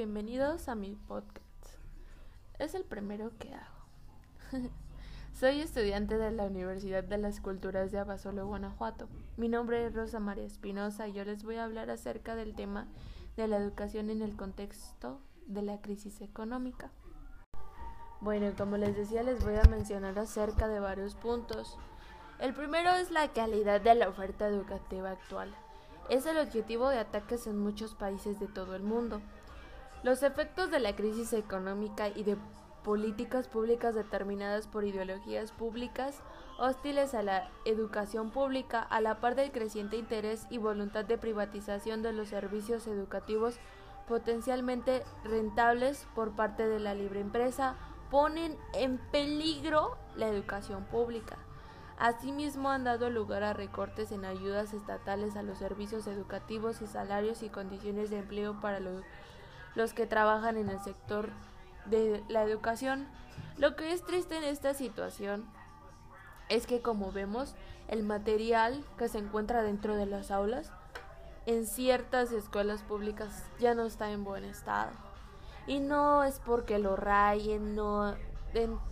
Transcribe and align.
bienvenidos 0.00 0.70
a 0.70 0.74
mi 0.74 0.96
podcast. 0.96 1.44
Es 2.58 2.74
el 2.74 2.84
primero 2.84 3.32
que 3.38 3.52
hago. 3.52 3.84
Soy 5.38 5.60
estudiante 5.60 6.16
de 6.16 6.30
la 6.30 6.44
Universidad 6.44 7.04
de 7.04 7.18
las 7.18 7.42
Culturas 7.42 7.92
de 7.92 7.98
Abasolo, 7.98 8.46
Guanajuato. 8.46 9.10
Mi 9.36 9.48
nombre 9.48 9.84
es 9.84 9.92
Rosa 9.92 10.18
María 10.18 10.46
Espinosa 10.46 11.06
y 11.06 11.12
yo 11.12 11.26
les 11.26 11.44
voy 11.44 11.56
a 11.56 11.64
hablar 11.64 11.90
acerca 11.90 12.34
del 12.34 12.54
tema 12.54 12.88
de 13.36 13.46
la 13.46 13.58
educación 13.58 14.08
en 14.08 14.22
el 14.22 14.36
contexto 14.36 15.20
de 15.44 15.60
la 15.60 15.82
crisis 15.82 16.22
económica. 16.22 16.90
Bueno, 18.22 18.54
como 18.56 18.78
les 18.78 18.96
decía, 18.96 19.22
les 19.22 19.44
voy 19.44 19.56
a 19.56 19.68
mencionar 19.68 20.18
acerca 20.18 20.66
de 20.66 20.80
varios 20.80 21.14
puntos. 21.14 21.76
El 22.38 22.54
primero 22.54 22.88
es 22.92 23.10
la 23.10 23.30
calidad 23.34 23.82
de 23.82 23.96
la 23.96 24.08
oferta 24.08 24.48
educativa 24.48 25.10
actual. 25.10 25.54
Es 26.08 26.24
el 26.24 26.38
objetivo 26.38 26.88
de 26.88 27.00
ataques 27.00 27.46
en 27.46 27.58
muchos 27.58 27.94
países 27.94 28.40
de 28.40 28.46
todo 28.46 28.74
el 28.74 28.82
mundo. 28.82 29.20
Los 30.02 30.22
efectos 30.22 30.70
de 30.70 30.80
la 30.80 30.96
crisis 30.96 31.32
económica 31.34 32.08
y 32.08 32.24
de 32.24 32.38
políticas 32.82 33.48
públicas 33.48 33.94
determinadas 33.94 34.66
por 34.66 34.84
ideologías 34.84 35.52
públicas 35.52 36.22
hostiles 36.58 37.12
a 37.14 37.22
la 37.22 37.50
educación 37.66 38.30
pública, 38.30 38.80
a 38.80 39.02
la 39.02 39.20
par 39.20 39.34
del 39.34 39.52
creciente 39.52 39.96
interés 39.96 40.46
y 40.50 40.58
voluntad 40.58 41.04
de 41.04 41.18
privatización 41.18 42.02
de 42.02 42.12
los 42.12 42.28
servicios 42.28 42.86
educativos 42.86 43.58
potencialmente 44.08 45.04
rentables 45.22 46.06
por 46.14 46.34
parte 46.34 46.66
de 46.66 46.80
la 46.80 46.94
libre 46.94 47.20
empresa, 47.20 47.76
ponen 48.10 48.56
en 48.74 48.98
peligro 49.12 49.96
la 50.16 50.28
educación 50.28 50.84
pública. 50.84 51.38
Asimismo, 51.98 52.70
han 52.70 52.84
dado 52.84 53.10
lugar 53.10 53.42
a 53.42 53.52
recortes 53.52 54.10
en 54.10 54.24
ayudas 54.24 54.72
estatales 54.72 55.36
a 55.36 55.42
los 55.42 55.58
servicios 55.58 56.06
educativos 56.06 56.80
y 56.80 56.86
salarios 56.86 57.42
y 57.42 57.50
condiciones 57.50 58.10
de 58.10 58.18
empleo 58.18 58.58
para 58.60 58.80
los, 58.80 59.04
que 59.94 60.06
trabajan 60.06 60.56
en 60.58 60.68
el 60.68 60.78
sector 60.80 61.30
de 61.86 62.22
la 62.28 62.42
educación. 62.42 63.08
Lo 63.56 63.76
que 63.76 63.92
es 63.92 64.04
triste 64.04 64.36
en 64.36 64.44
esta 64.44 64.74
situación 64.74 65.46
es 66.48 66.66
que, 66.66 66.82
como 66.82 67.12
vemos, 67.12 67.54
el 67.88 68.02
material 68.02 68.84
que 68.98 69.08
se 69.08 69.18
encuentra 69.18 69.62
dentro 69.62 69.96
de 69.96 70.06
las 70.06 70.30
aulas 70.30 70.70
en 71.46 71.66
ciertas 71.66 72.30
escuelas 72.32 72.82
públicas 72.82 73.44
ya 73.58 73.74
no 73.74 73.84
está 73.84 74.10
en 74.10 74.24
buen 74.24 74.44
estado. 74.44 74.90
Y 75.66 75.80
no 75.80 76.24
es 76.24 76.40
porque 76.40 76.78
lo 76.78 76.96
rayen, 76.96 77.74
no. 77.74 78.14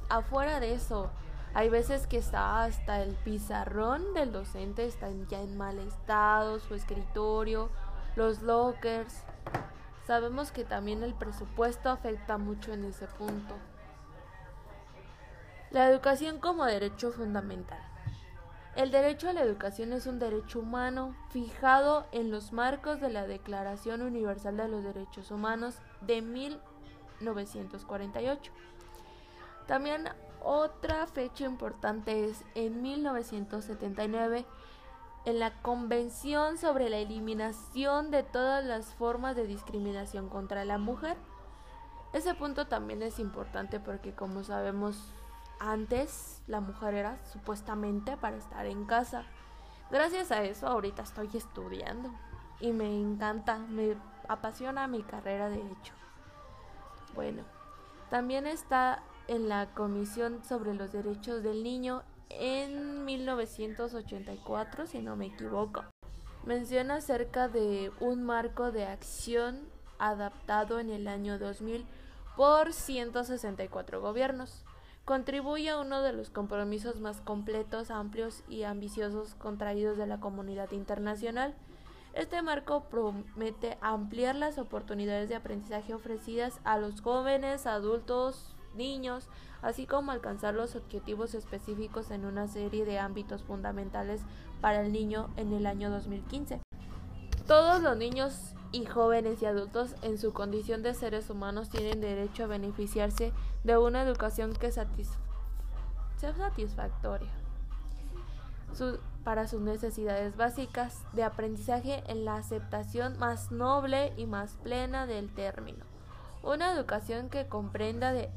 afuera 0.09 0.61
de 0.61 0.73
eso, 0.73 1.11
hay 1.55 1.69
veces 1.69 2.07
que 2.07 2.19
está 2.19 2.65
hasta 2.65 3.03
el 3.03 3.15
pizarrón 3.15 4.15
del 4.15 4.33
docente 4.33 4.87
está 4.87 5.09
ya 5.29 5.41
en 5.41 5.57
mal 5.57 5.79
estado, 5.79 6.61
su 6.61 6.75
escritorio, 6.75 7.71
los 8.17 8.43
lockers. 8.43 9.25
Sabemos 10.09 10.51
que 10.53 10.65
también 10.65 11.03
el 11.03 11.13
presupuesto 11.13 11.91
afecta 11.91 12.39
mucho 12.39 12.73
en 12.73 12.85
ese 12.85 13.07
punto. 13.07 13.55
La 15.71 15.87
educación 15.87 16.39
como 16.39 16.65
derecho 16.65 17.13
fundamental. 17.13 17.83
El 18.75 18.91
derecho 18.91 19.29
a 19.29 19.35
la 19.35 19.43
educación 19.43 19.93
es 19.93 20.07
un 20.07 20.19
derecho 20.19 20.61
humano 20.61 21.15
fijado 21.29 22.07
en 22.11 22.31
los 22.31 22.55
marcos 22.55 23.03
de 23.03 23.11
la 23.11 23.27
Declaración 23.27 24.01
Universal 24.01 24.57
de 24.57 24.69
los 24.69 24.83
Derechos 24.83 25.31
Humanos 25.31 25.77
de 26.01 26.23
1948. 26.23 28.51
También 29.67 30.09
otra 30.43 31.07
fecha 31.07 31.45
importante 31.45 32.25
es 32.25 32.47
en 32.55 32.81
1979 32.81 34.47
en 35.25 35.39
la 35.39 35.53
Convención 35.63 36.59
sobre 36.59 36.89
la 36.89 36.99
Eliminación 36.99 38.11
de 38.11 38.23
todas 38.23 38.65
las 38.65 38.95
formas 38.95 39.37
de 39.37 39.47
discriminación 39.47 40.29
contra 40.29 40.65
la 40.65 40.79
mujer. 40.79 41.17
Ese 42.13 42.35
punto 42.35 42.67
también 42.67 43.03
es 43.03 43.19
importante 43.19 43.81
porque 43.81 44.15
como 44.15 44.43
sabemos 44.43 45.13
antes 45.61 46.43
la 46.47 46.61
mujer 46.61 46.95
era 46.95 47.19
supuestamente 47.27 48.17
para 48.17 48.37
estar 48.37 48.67
en 48.67 48.85
casa. 48.87 49.25
Gracias 49.91 50.31
a 50.31 50.43
eso 50.43 50.67
ahorita 50.67 51.03
estoy 51.03 51.29
estudiando 51.35 52.11
y 52.61 52.73
me 52.73 53.01
encanta, 53.01 53.59
me 53.59 53.97
apasiona 54.29 54.87
mi 54.87 55.03
carrera 55.03 55.49
de 55.49 55.61
hecho. 55.61 55.95
Bueno, 57.15 57.43
también 58.11 58.47
está 58.47 59.03
en 59.27 59.49
la 59.49 59.67
Comisión 59.75 60.43
sobre 60.45 60.75
los 60.75 60.93
Derechos 60.93 61.43
del 61.43 61.63
Niño 61.63 62.03
en 62.31 63.05
1984, 63.05 64.87
si 64.87 65.01
no 65.01 65.17
me 65.17 65.27
equivoco. 65.27 65.85
Menciona 66.45 66.97
acerca 66.97 67.49
de 67.49 67.91
un 68.01 68.23
marco 68.23 68.73
de 68.73 68.87
acción 68.87 69.61
adaptado 69.99 70.81
en 70.81 70.91
el 70.91 71.09
año 71.09 71.39
2000 71.39 71.85
por 72.37 72.73
164 72.73 74.01
gobiernos. 74.01 74.65
Contribuye 75.05 75.71
a 75.71 75.79
uno 75.79 76.03
de 76.03 76.13
los 76.13 76.31
compromisos 76.31 77.01
más 77.01 77.21
completos, 77.21 77.91
amplios 77.91 78.45
y 78.49 78.63
ambiciosos 78.63 79.35
contraídos 79.35 79.97
de 79.97 80.07
la 80.07 80.21
comunidad 80.21 80.71
internacional. 80.73 81.55
Este 82.15 82.43
marco 82.43 82.85
promete 82.85 83.79
ampliar 83.81 84.35
las 84.35 84.59
oportunidades 84.59 85.29
de 85.29 85.35
aprendizaje 85.35 85.95
ofrecidas 85.95 86.61
a 86.65 86.79
los 86.79 87.01
jóvenes, 87.01 87.67
adultos, 87.67 88.55
niños, 88.75 89.29
así 89.63 89.87
como 89.87 90.13
alcanzar 90.13 90.55
los 90.55 90.77
objetivos 90.77 91.35
específicos 91.35 92.11
en 92.11 92.25
una 92.25 92.49
serie 92.49 92.85
de 92.85 92.99
ámbitos 92.99 93.43
fundamentales 93.43 94.23
para 94.61 94.83
el 94.83 94.93
niño 94.93 95.31
en 95.37 95.53
el 95.53 95.67
año 95.67 95.91
2015. 95.91 96.61
Todos 97.47 97.83
los 97.83 97.97
niños 97.97 98.55
y 98.73 98.85
jóvenes 98.85 99.41
y 99.41 99.47
adultos 99.47 99.95
en 100.03 100.19
su 100.19 100.33
condición 100.33 100.83
de 100.83 100.95
seres 100.95 101.31
humanos 101.31 101.71
tienen 101.71 102.01
derecho 102.01 102.45
a 102.45 102.49
beneficiarse 102.49 103.33
de 103.65 103.79
una 103.79 104.03
educación 104.03 104.53
que 104.53 104.71
sea 104.71 104.87
satisfactoria 106.19 107.31
para 109.25 109.47
sus 109.47 109.61
necesidades 109.61 110.37
básicas 110.37 111.03
de 111.13 111.25
aprendizaje 111.25 112.03
en 112.07 112.25
la 112.25 112.37
aceptación 112.37 113.19
más 113.19 113.51
noble 113.51 114.13
y 114.17 114.27
más 114.27 114.55
plena 114.63 115.07
del 115.07 115.33
término. 115.35 115.85
Una 116.43 116.73
educación 116.73 117.29
que 117.29 117.47
comprenda 117.47 118.13
de 118.13 118.31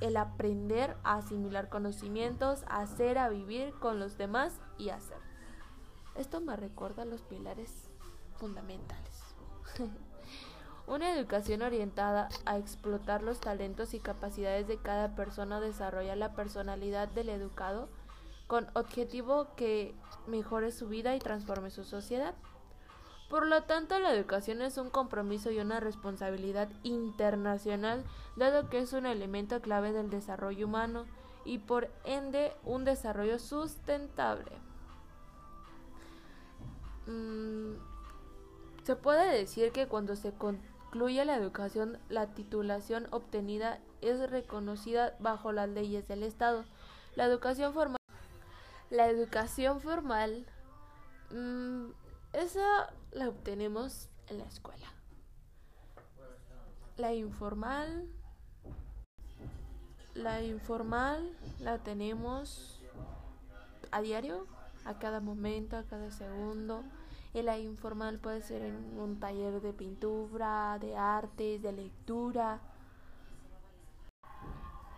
el 0.00 0.16
aprender 0.16 0.96
a 1.04 1.16
asimilar 1.16 1.68
conocimientos, 1.68 2.64
a 2.68 2.80
hacer, 2.80 3.18
a 3.18 3.28
vivir 3.28 3.72
con 3.74 3.98
los 3.98 4.16
demás 4.18 4.60
y 4.78 4.90
hacer. 4.90 5.18
Esto 6.16 6.40
me 6.40 6.56
recuerda 6.56 7.04
los 7.04 7.22
pilares 7.22 7.88
fundamentales. 8.36 9.22
Una 10.86 11.12
educación 11.12 11.62
orientada 11.62 12.28
a 12.46 12.56
explotar 12.56 13.22
los 13.22 13.40
talentos 13.40 13.92
y 13.92 14.00
capacidades 14.00 14.66
de 14.66 14.78
cada 14.78 15.14
persona 15.14 15.60
desarrolla 15.60 16.16
la 16.16 16.32
personalidad 16.32 17.08
del 17.08 17.28
educado 17.28 17.90
con 18.46 18.68
objetivo 18.74 19.54
que 19.54 19.94
mejore 20.26 20.72
su 20.72 20.88
vida 20.88 21.14
y 21.14 21.18
transforme 21.18 21.70
su 21.70 21.84
sociedad. 21.84 22.34
Por 23.28 23.46
lo 23.46 23.62
tanto, 23.64 23.98
la 23.98 24.12
educación 24.12 24.62
es 24.62 24.78
un 24.78 24.88
compromiso 24.88 25.50
y 25.50 25.58
una 25.58 25.80
responsabilidad 25.80 26.68
internacional, 26.82 28.04
dado 28.36 28.70
que 28.70 28.78
es 28.78 28.92
un 28.94 29.04
elemento 29.04 29.60
clave 29.60 29.92
del 29.92 30.08
desarrollo 30.08 30.66
humano 30.66 31.04
y 31.44 31.58
por 31.58 31.90
ende 32.04 32.52
un 32.64 32.84
desarrollo 32.84 33.38
sustentable. 33.38 34.50
Mm, 37.06 37.74
se 38.82 38.96
puede 38.96 39.38
decir 39.38 39.72
que 39.72 39.88
cuando 39.88 40.16
se 40.16 40.32
concluye 40.32 41.24
la 41.26 41.36
educación, 41.36 41.98
la 42.08 42.28
titulación 42.28 43.08
obtenida 43.10 43.78
es 44.00 44.30
reconocida 44.30 45.14
bajo 45.18 45.52
las 45.52 45.68
leyes 45.68 46.08
del 46.08 46.22
Estado. 46.22 46.64
La 47.14 47.26
educación 47.26 47.74
formal, 47.74 47.98
la 48.88 49.08
educación 49.08 49.80
formal 49.80 50.46
mm, 51.30 51.88
esa 52.32 52.90
la 53.12 53.28
obtenemos 53.28 54.08
en 54.28 54.38
la 54.38 54.44
escuela. 54.44 54.86
La 56.96 57.14
informal, 57.14 58.08
la 60.14 60.42
informal 60.42 61.36
la 61.60 61.78
tenemos 61.78 62.80
a 63.90 64.00
diario, 64.02 64.46
a 64.84 64.98
cada 64.98 65.20
momento, 65.20 65.76
a 65.76 65.84
cada 65.84 66.10
segundo. 66.10 66.82
Y 67.34 67.42
la 67.42 67.58
informal 67.58 68.18
puede 68.18 68.42
ser 68.42 68.62
en 68.62 68.98
un 68.98 69.20
taller 69.20 69.60
de 69.60 69.72
pintura, 69.72 70.78
de 70.80 70.96
artes, 70.96 71.62
de 71.62 71.72
lectura. 71.72 72.60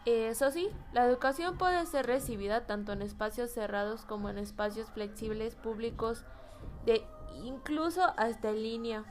Eso 0.06 0.50
sí, 0.50 0.70
la 0.92 1.04
educación 1.04 1.58
puede 1.58 1.84
ser 1.86 2.06
recibida 2.06 2.66
tanto 2.66 2.92
en 2.92 3.02
espacios 3.02 3.50
cerrados 3.50 4.06
como 4.06 4.30
en 4.30 4.38
espacios 4.38 4.88
flexibles 4.90 5.54
públicos 5.56 6.24
de 6.86 7.04
incluso 7.36 8.02
hasta 8.16 8.50
en 8.50 8.62
línea. 8.62 9.04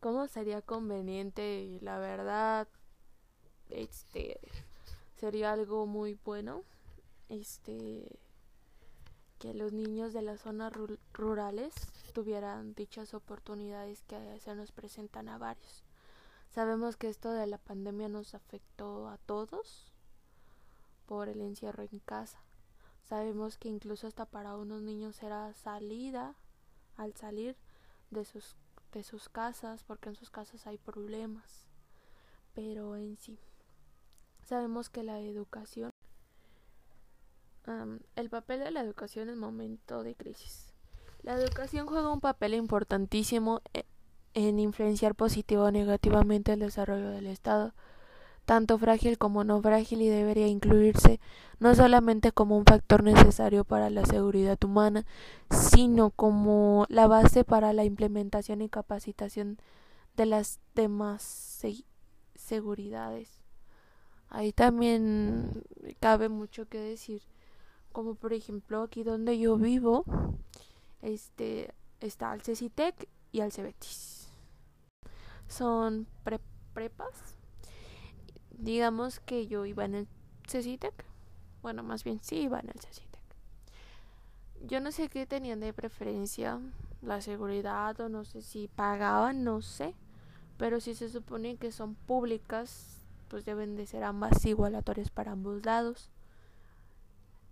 ¿Cómo 0.00 0.26
sería 0.28 0.62
conveniente? 0.62 1.78
La 1.82 1.98
verdad, 1.98 2.68
este 3.68 4.40
sería 5.16 5.52
algo 5.52 5.86
muy 5.86 6.18
bueno. 6.24 6.64
Este 7.28 8.18
que 9.38 9.54
los 9.54 9.72
niños 9.72 10.12
de 10.12 10.20
las 10.20 10.40
zonas 10.40 10.72
rurales 11.14 11.72
tuvieran 12.12 12.74
dichas 12.74 13.14
oportunidades 13.14 14.02
que 14.02 14.38
se 14.40 14.54
nos 14.54 14.70
presentan 14.70 15.28
a 15.28 15.38
varios. 15.38 15.82
Sabemos 16.50 16.96
que 16.96 17.08
esto 17.08 17.30
de 17.30 17.46
la 17.46 17.56
pandemia 17.58 18.08
nos 18.08 18.34
afectó 18.34 19.08
a 19.08 19.16
todos 19.18 19.90
por 21.06 21.28
el 21.28 21.40
encierro 21.40 21.84
en 21.84 22.00
casa. 22.00 22.38
Sabemos 23.08 23.56
que 23.56 23.68
incluso 23.68 24.06
hasta 24.06 24.26
para 24.26 24.56
unos 24.56 24.82
niños 24.82 25.22
era 25.22 25.54
salida 25.54 26.34
al 27.00 27.14
salir 27.14 27.56
de 28.10 28.24
sus, 28.24 28.56
de 28.92 29.02
sus 29.02 29.28
casas, 29.30 29.84
porque 29.84 30.10
en 30.10 30.16
sus 30.16 30.30
casas 30.30 30.66
hay 30.66 30.76
problemas. 30.76 31.64
Pero 32.54 32.96
en 32.96 33.16
sí, 33.16 33.38
sabemos 34.44 34.90
que 34.90 35.02
la 35.02 35.18
educación, 35.20 35.90
el 38.16 38.28
papel 38.28 38.60
de 38.60 38.70
la 38.70 38.80
educación 38.80 39.30
en 39.30 39.38
momento 39.38 40.02
de 40.02 40.14
crisis. 40.14 40.74
La 41.22 41.34
educación 41.34 41.86
juega 41.86 42.12
un 42.12 42.20
papel 42.20 42.54
importantísimo 42.54 43.60
eh, 43.72 43.84
en 44.34 44.58
influenciar 44.58 45.14
positivo 45.14 45.64
o 45.64 45.70
negativamente 45.70 46.52
el 46.52 46.60
desarrollo 46.60 47.10
del 47.10 47.26
Estado, 47.26 47.74
tanto 48.50 48.78
frágil 48.78 49.16
como 49.16 49.44
no 49.44 49.62
frágil 49.62 50.02
y 50.02 50.08
debería 50.08 50.48
incluirse 50.48 51.20
no 51.60 51.72
solamente 51.76 52.32
como 52.32 52.58
un 52.58 52.64
factor 52.64 53.04
necesario 53.04 53.62
para 53.62 53.90
la 53.90 54.04
seguridad 54.04 54.58
humana, 54.64 55.06
sino 55.52 56.10
como 56.10 56.84
la 56.88 57.06
base 57.06 57.44
para 57.44 57.72
la 57.72 57.84
implementación 57.84 58.60
y 58.60 58.68
capacitación 58.68 59.60
de 60.16 60.26
las 60.26 60.58
demás 60.74 61.62
seguridades. 62.34 63.38
Ahí 64.30 64.52
también 64.52 65.62
cabe 66.00 66.28
mucho 66.28 66.66
que 66.66 66.80
decir, 66.80 67.22
como 67.92 68.16
por 68.16 68.32
ejemplo 68.32 68.82
aquí 68.82 69.04
donde 69.04 69.38
yo 69.38 69.58
vivo, 69.58 70.04
este 71.02 71.72
está 72.00 72.34
el 72.34 72.42
CECITEC 72.42 73.08
y 73.30 73.42
el 73.42 73.52
CEBETIS 73.52 74.28
son 75.46 76.08
prepas. 76.74 77.39
Digamos 78.60 79.20
que 79.20 79.46
yo 79.46 79.64
iba 79.64 79.86
en 79.86 79.94
el 79.94 80.08
CECITEC. 80.46 80.92
Bueno, 81.62 81.82
más 81.82 82.04
bien 82.04 82.20
sí 82.22 82.40
iba 82.42 82.60
en 82.60 82.68
el 82.68 82.78
CECITEC. 82.78 83.20
Yo 84.66 84.80
no 84.80 84.92
sé 84.92 85.08
qué 85.08 85.24
tenían 85.26 85.60
de 85.60 85.72
preferencia, 85.72 86.60
la 87.00 87.22
seguridad 87.22 87.98
o 88.00 88.10
no 88.10 88.24
sé 88.24 88.42
si 88.42 88.68
pagaban, 88.68 89.44
no 89.44 89.62
sé. 89.62 89.94
Pero 90.58 90.80
si 90.80 90.94
se 90.94 91.08
supone 91.08 91.56
que 91.56 91.72
son 91.72 91.94
públicas, 91.94 93.06
pues 93.28 93.46
deben 93.46 93.76
de 93.76 93.86
ser 93.86 94.04
ambas 94.04 94.44
igualatorias 94.44 95.08
para 95.08 95.32
ambos 95.32 95.64
lados. 95.64 96.10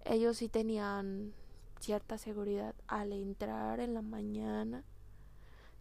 Ellos 0.05 0.37
sí 0.37 0.51
tenían 0.51 1.33
cierta 1.81 2.19
seguridad 2.19 2.75
al 2.87 3.13
entrar 3.13 3.81
en 3.81 3.95
la 3.95 4.03
mañana 4.03 4.85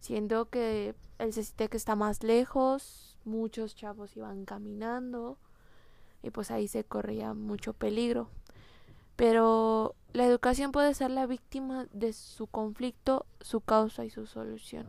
siendo 0.00 0.48
que 0.48 0.94
el 1.18 1.32
que 1.32 1.76
está 1.76 1.96
más 1.96 2.22
lejos, 2.22 3.16
muchos 3.24 3.74
chavos 3.74 4.16
iban 4.16 4.44
caminando 4.44 5.38
y 6.22 6.30
pues 6.30 6.50
ahí 6.50 6.68
se 6.68 6.84
corría 6.84 7.34
mucho 7.34 7.72
peligro. 7.72 8.28
Pero 9.16 9.94
la 10.12 10.24
educación 10.24 10.72
puede 10.72 10.94
ser 10.94 11.10
la 11.10 11.26
víctima 11.26 11.86
de 11.92 12.12
su 12.12 12.46
conflicto, 12.46 13.26
su 13.40 13.60
causa 13.60 14.04
y 14.04 14.10
su 14.10 14.26
solución. 14.26 14.86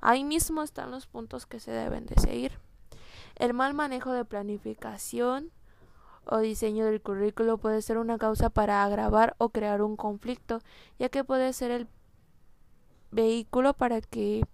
Ahí 0.00 0.24
mismo 0.24 0.62
están 0.62 0.90
los 0.90 1.06
puntos 1.06 1.46
que 1.46 1.58
se 1.58 1.72
deben 1.72 2.06
de 2.06 2.14
seguir. 2.20 2.52
El 3.34 3.54
mal 3.54 3.74
manejo 3.74 4.12
de 4.12 4.24
planificación 4.24 5.50
o 6.24 6.38
diseño 6.38 6.84
del 6.86 7.00
currículo 7.00 7.58
puede 7.58 7.82
ser 7.82 7.98
una 7.98 8.18
causa 8.18 8.50
para 8.50 8.84
agravar 8.84 9.34
o 9.38 9.50
crear 9.50 9.82
un 9.82 9.96
conflicto, 9.96 10.60
ya 10.98 11.08
que 11.08 11.24
puede 11.24 11.52
ser 11.52 11.70
el 11.70 11.86
vehículo 13.16 13.72
para 13.72 14.00
que 14.00 14.44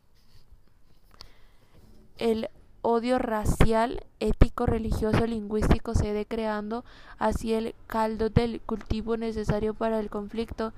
el 2.17 2.49
odio 2.81 3.19
racial, 3.19 4.05
ético, 4.21 4.65
religioso, 4.67 5.27
lingüístico 5.27 5.95
se 5.95 6.13
dé 6.13 6.25
creando 6.25 6.85
así 7.19 7.53
el 7.53 7.75
caldo 7.87 8.31
del 8.31 8.61
cultivo 8.61 9.17
necesario 9.17 9.75
para 9.75 10.01
el 10.01 10.09
conflicto. 10.09 10.73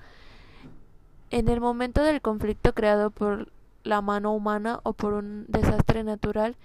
En 1.31 1.49
el 1.49 1.61
momento 1.61 2.03
del 2.03 2.21
conflicto 2.21 2.75
creado 2.75 3.11
por 3.11 3.49
la 3.85 4.01
mano 4.01 4.35
humana 4.35 4.81
o 4.83 4.93
por 4.93 5.15
un 5.15 5.47
desastre 5.49 6.05
natural, 6.05 6.57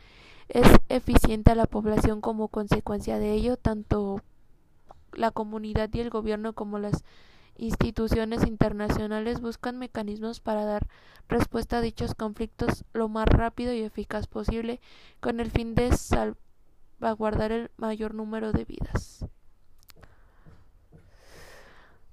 es 0.50 0.68
eficiente 0.89 1.51
a 1.51 1.56
la 1.56 1.65
población 1.65 2.22
como 2.22 2.48
consecuencia 2.48 3.19
de 3.19 3.33
ello, 3.33 3.56
tanto 3.57 4.22
la 5.13 5.31
comunidad 5.31 5.89
y 5.94 6.00
el 6.00 6.10
gobierno 6.10 6.54
como 6.54 6.80
las 6.80 7.04
instituciones 7.60 8.46
internacionales 8.48 9.42
buscan 9.42 9.78
mecanismos 9.78 10.40
para 10.40 10.66
dar 10.66 10.88
respuesta 11.28 11.78
a 11.78 11.82
dichos 11.82 12.16
conflictos 12.16 12.86
lo 12.94 13.10
más 13.10 13.28
rápido 13.28 13.74
y 13.74 13.82
eficaz 13.82 14.28
posible 14.28 14.80
con 15.20 15.40
el 15.40 15.52
fin 15.52 15.76
de 15.76 15.92
salvaguardar 15.96 17.52
el 17.52 17.72
mayor 17.78 18.14
número 18.14 18.52
de 18.52 18.66
vidas. 18.66 19.26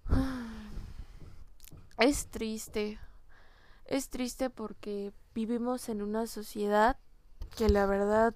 Es 1.98 2.26
triste, 2.26 2.98
es 3.86 4.10
triste 4.10 4.50
porque 4.50 5.14
vivimos 5.34 5.88
en 5.88 6.02
una 6.02 6.26
sociedad 6.26 6.98
que 7.56 7.70
la 7.70 7.86
verdad 7.86 8.34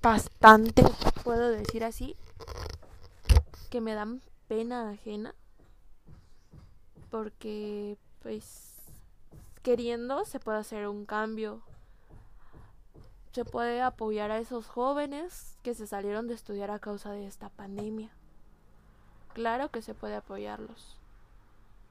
bastante, 0.00 0.82
puedo 1.22 1.50
decir 1.50 1.84
así, 1.84 2.16
que 3.68 3.82
me 3.82 3.92
dan 3.92 4.22
pena 4.48 4.88
ajena 4.88 5.34
porque 7.10 7.98
pues 8.22 8.76
queriendo 9.62 10.24
se 10.24 10.40
puede 10.40 10.58
hacer 10.58 10.88
un 10.88 11.06
cambio. 11.06 11.62
Se 13.32 13.44
puede 13.44 13.82
apoyar 13.82 14.30
a 14.30 14.38
esos 14.38 14.66
jóvenes 14.66 15.58
que 15.62 15.74
se 15.74 15.86
salieron 15.86 16.26
de 16.26 16.34
estudiar 16.34 16.70
a 16.70 16.78
causa 16.78 17.12
de 17.12 17.26
esta 17.26 17.50
pandemia. 17.50 18.10
Claro 19.34 19.70
que 19.70 19.82
se 19.82 19.92
puede 19.92 20.16
apoyarlos, 20.16 20.96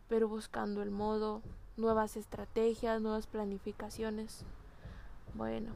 pero 0.09 0.27
buscando 0.27 0.81
el 0.81 0.89
modo, 0.89 1.43
nuevas 1.77 2.17
estrategias, 2.17 2.99
nuevas 3.01 3.27
planificaciones. 3.27 4.43
Bueno, 5.35 5.73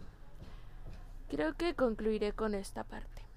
creo 1.29 1.53
que 1.53 1.75
concluiré 1.75 2.33
con 2.33 2.55
esta 2.55 2.83
parte. 2.83 3.28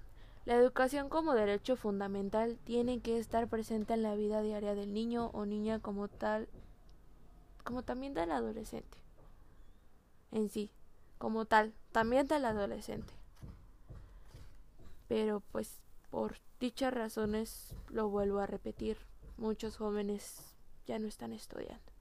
La 0.45 0.55
educación 0.55 1.07
como 1.07 1.33
derecho 1.33 1.77
fundamental 1.77 2.57
tiene 2.65 2.99
que 2.99 3.17
estar 3.17 3.47
presente 3.47 3.93
en 3.93 4.03
la 4.03 4.15
vida 4.15 4.41
diaria 4.41 4.75
del 4.75 4.93
niño 4.93 5.27
o 5.33 5.45
niña 5.45 5.79
como 5.79 6.09
tal, 6.09 6.49
como 7.63 7.83
también 7.83 8.13
del 8.13 8.31
adolescente. 8.31 8.97
En 10.31 10.49
sí, 10.49 10.69
como 11.17 11.45
tal, 11.45 11.73
también 11.93 12.27
del 12.27 12.43
adolescente. 12.43 13.13
Pero 15.07 15.41
pues 15.51 15.79
por 16.09 16.35
dichas 16.59 16.93
razones, 16.93 17.73
lo 17.89 18.09
vuelvo 18.09 18.39
a 18.39 18.45
repetir, 18.45 18.97
muchos 19.37 19.77
jóvenes 19.77 20.53
ya 20.85 20.99
no 20.99 21.07
están 21.07 21.31
estudiando. 21.31 21.93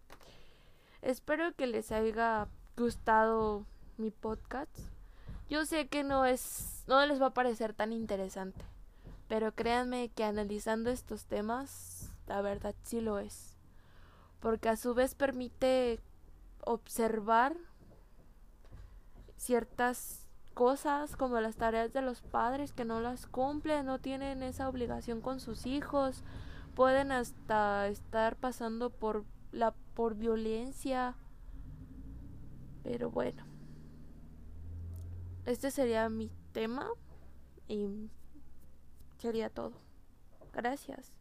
Espero 1.00 1.54
que 1.54 1.66
les 1.66 1.92
haya 1.92 2.48
gustado 2.76 3.66
mi 3.98 4.10
podcast. 4.10 4.76
Yo 5.52 5.66
sé 5.66 5.86
que 5.86 6.02
no 6.02 6.24
es, 6.24 6.82
no 6.86 7.04
les 7.04 7.20
va 7.20 7.26
a 7.26 7.34
parecer 7.34 7.74
tan 7.74 7.92
interesante, 7.92 8.64
pero 9.28 9.54
créanme 9.54 10.08
que 10.08 10.24
analizando 10.24 10.88
estos 10.88 11.26
temas, 11.26 12.10
la 12.26 12.40
verdad 12.40 12.74
sí 12.84 13.02
lo 13.02 13.18
es, 13.18 13.58
porque 14.40 14.70
a 14.70 14.76
su 14.76 14.94
vez 14.94 15.14
permite 15.14 16.00
observar 16.64 17.54
ciertas 19.36 20.26
cosas 20.54 21.16
como 21.16 21.38
las 21.38 21.56
tareas 21.56 21.92
de 21.92 22.00
los 22.00 22.22
padres 22.22 22.72
que 22.72 22.86
no 22.86 23.02
las 23.02 23.26
cumplen, 23.26 23.84
no 23.84 23.98
tienen 23.98 24.42
esa 24.42 24.70
obligación 24.70 25.20
con 25.20 25.38
sus 25.38 25.66
hijos, 25.66 26.24
pueden 26.74 27.12
hasta 27.12 27.88
estar 27.88 28.36
pasando 28.36 28.88
por 28.88 29.26
la 29.50 29.74
por 29.92 30.14
violencia. 30.14 31.14
Pero 32.82 33.10
bueno, 33.10 33.51
este 35.46 35.70
sería 35.70 36.08
mi 36.08 36.30
tema 36.52 36.88
y 37.68 37.88
sería 39.18 39.50
todo. 39.50 39.72
Gracias. 40.52 41.12